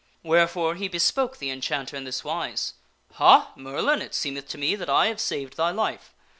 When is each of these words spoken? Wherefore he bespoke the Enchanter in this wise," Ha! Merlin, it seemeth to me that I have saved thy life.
Wherefore 0.23 0.73
he 0.73 0.87
bespoke 0.87 1.37
the 1.37 1.51
Enchanter 1.51 1.95
in 1.95 2.05
this 2.05 2.23
wise," 2.23 2.73
Ha! 3.19 3.51
Merlin, 3.55 4.01
it 4.01 4.15
seemeth 4.15 4.47
to 4.47 4.57
me 4.57 4.73
that 4.73 4.89
I 4.89 5.05
have 5.05 5.21
saved 5.21 5.57
thy 5.57 5.69
life. 5.69 6.15